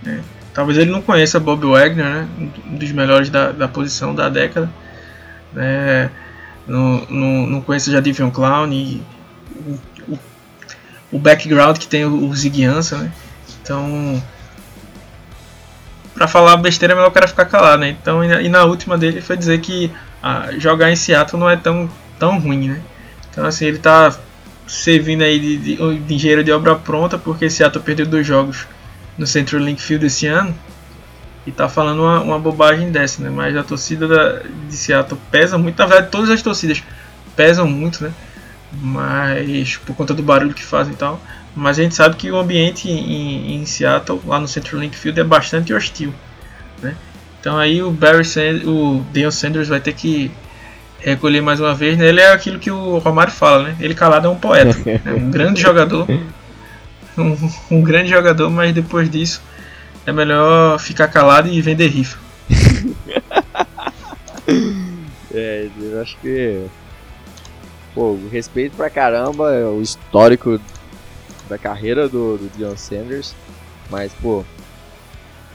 [0.01, 0.21] né.
[0.53, 2.27] talvez ele não conheça Bob Wagner né,
[2.67, 4.69] um dos melhores da, da posição da década
[5.53, 6.09] né,
[6.67, 9.03] não, não, não conheça já Divion Clown e
[9.55, 9.79] o,
[10.13, 10.19] o,
[11.13, 13.11] o background que tem o, o Ziggy Ansah, né?
[13.61, 14.21] Então,
[16.13, 17.89] para falar besteira é melhor o cara ficar calado, né?
[17.89, 21.89] Então, e na última dele foi dizer que ah, jogar em Seattle não é tão,
[22.19, 22.81] tão ruim, né?
[23.29, 24.15] Então, assim, ele tá
[24.67, 28.67] servindo aí de, de, de engenheiro de obra pronta, porque Seattle perdeu dois jogos
[29.17, 30.53] no Central Link Field esse ano.
[31.45, 33.29] E tá falando uma, uma bobagem dessa, né?
[33.29, 35.77] Mas a torcida da, de Seattle pesa muito.
[35.77, 36.81] Na verdade, todas as torcidas
[37.35, 38.13] pesam muito, né?
[38.71, 41.19] Mas por conta do barulho que fazem e tal.
[41.55, 45.19] Mas a gente sabe que o ambiente em, em Seattle, lá no Central Link Field,
[45.19, 46.13] é bastante hostil.
[46.81, 46.95] Né?
[47.39, 48.23] Então aí o Barry
[48.65, 50.31] o Deion Sanders vai ter que
[51.03, 51.97] recolher mais uma vez.
[51.97, 52.07] Né?
[52.07, 53.75] Ele é aquilo que o Romário fala, né?
[53.79, 55.01] Ele calado é um poeta, né?
[55.13, 56.07] um grande jogador,
[57.17, 57.37] um,
[57.71, 59.41] um, grande jogador, mas depois disso
[60.05, 62.17] é melhor ficar calado e vender rifa.
[65.33, 66.65] é, eu acho que
[67.93, 70.59] pô, respeito pra caramba o histórico
[71.47, 73.35] da carreira do, do Deion Sanders,
[73.89, 74.43] mas, pô,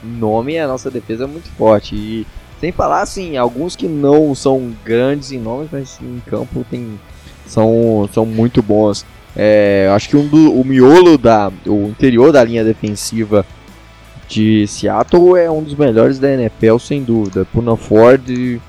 [0.03, 1.95] nome a nossa defesa é muito forte.
[1.95, 2.27] E
[2.59, 6.99] sem falar, assim, alguns que não são grandes em nomes, mas em campo tem,
[7.45, 9.05] são, são muito bons.
[9.35, 13.45] É, acho que um do, o miolo da o interior da linha defensiva
[14.27, 17.45] de Seattle é um dos melhores da NFL sem dúvida.
[17.45, 18.59] Puna Ford e,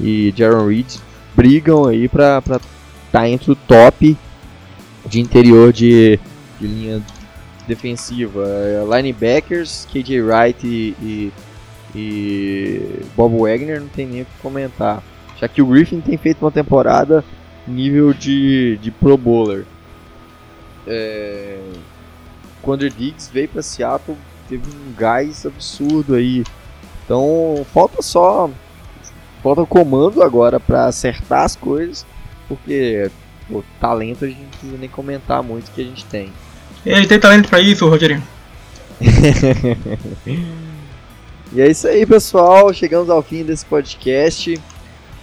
[0.00, 0.96] e Jaron Reed
[1.34, 2.60] brigam aí para estar
[3.12, 4.16] tá entre o top
[5.06, 6.18] de interior de,
[6.60, 7.02] de linha
[7.66, 8.44] defensiva.
[8.94, 11.32] Linebackers, KJ Wright e, e,
[11.96, 15.02] e, Bob Wagner não tem nem o que comentar.
[15.40, 17.24] Já que o Griffin tem feito uma temporada
[17.66, 19.64] nível de, de Pro Bowler.
[20.86, 21.58] É,
[22.60, 24.16] quando Diggs veio para Seattle,
[24.48, 26.44] teve um gás absurdo aí.
[27.04, 28.50] Então falta só
[29.42, 32.04] falta o comando agora para acertar as coisas,
[32.48, 33.10] porque
[33.48, 36.32] o talento a gente não precisa nem comentar muito que a gente tem.
[36.84, 38.22] Ele tem talento para isso, Rogerinho.
[41.52, 42.72] e é isso aí, pessoal.
[42.72, 44.56] Chegamos ao fim desse podcast.
[44.56, 44.62] Se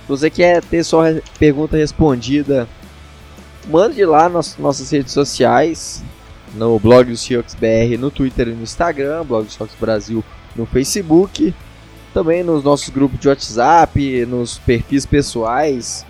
[0.07, 2.67] você quer ter sua pergunta respondida,
[3.67, 6.03] mande lá nas nossas redes sociais,
[6.55, 10.23] no blog do Seahawks BR, no Twitter e no Instagram, blog do Seahawks Brasil
[10.55, 11.53] no Facebook,
[12.13, 16.05] também nos nossos grupos de WhatsApp, nos perfis pessoais,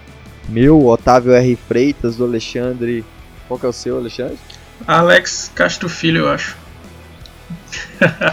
[0.50, 1.58] meu, Otávio R.
[1.68, 3.06] Freitas, do Alexandre.
[3.48, 4.38] Qual que é o seu, Alexandre?
[4.86, 6.58] Alex Castro Filho, eu acho.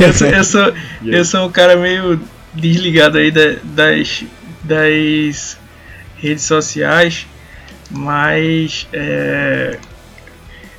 [0.00, 2.20] eu, sou, eu, sou, eu sou um cara meio
[2.54, 4.24] desligado aí da, das,
[4.62, 5.58] das
[6.16, 7.26] redes sociais,
[7.90, 9.78] mas é,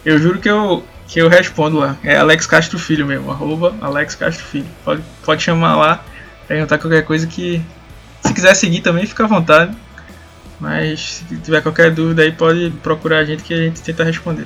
[0.05, 1.97] eu juro que eu, que eu respondo lá.
[2.03, 4.67] É Alex Castro Filho mesmo, arroba Alex Castro Filho.
[4.83, 6.03] Pode, pode chamar lá,
[6.47, 7.61] perguntar qualquer coisa que.
[8.21, 9.75] Se quiser seguir também, fica à vontade.
[10.59, 14.45] Mas se tiver qualquer dúvida aí, pode procurar a gente que a gente tenta responder.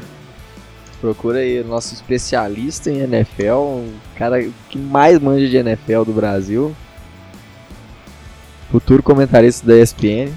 [1.00, 6.14] Procura aí o nosso especialista em NFL, o cara que mais manja de NFL do
[6.14, 6.76] Brasil.
[8.72, 10.32] Futuro comentarista da ESPN.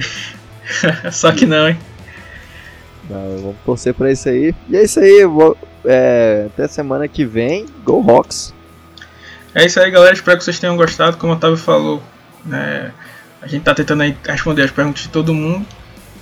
[1.10, 1.78] Só que não, hein?
[3.08, 4.54] Não, vamos torcer pra isso aí.
[4.68, 7.66] E é isso aí, vou, é, até semana que vem.
[7.84, 8.54] Go Rocks!
[9.54, 10.14] É isso aí, galera.
[10.14, 11.16] Espero que vocês tenham gostado.
[11.16, 12.02] Como o Otávio falou,
[12.44, 12.92] né,
[13.42, 15.66] a gente tá tentando aí responder as perguntas de todo mundo.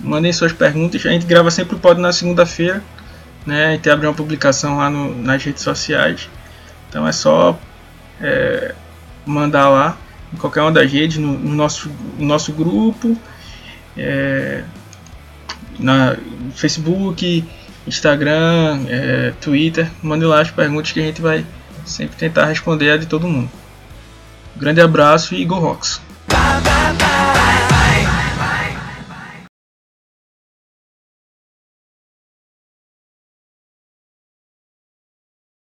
[0.01, 1.05] Mandem suas perguntas.
[1.05, 2.83] A gente grava sempre o pod na segunda-feira.
[3.47, 3.67] Né?
[3.67, 6.29] A gente abre uma publicação lá no, nas redes sociais.
[6.89, 7.59] Então é só
[8.21, 8.75] é,
[9.27, 9.97] mandar lá
[10.33, 13.17] em qualquer uma das redes, no, no nosso, no nosso grupo,
[13.97, 14.63] é,
[15.79, 16.17] na
[16.55, 17.45] Facebook,
[17.87, 19.91] Instagram, é, Twitter.
[20.03, 21.45] Mande lá as perguntas que a gente vai
[21.85, 23.51] sempre tentar responder a de todo mundo.
[24.57, 26.08] grande abraço e Go Rocks!